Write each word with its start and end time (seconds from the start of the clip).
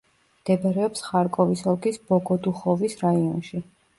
მდებარეობს 0.43 1.03
ხარკოვის 1.07 1.61
ოლქის 1.73 2.01
ბოგოდუხოვის 2.11 2.99
რაიონში. 3.05 3.63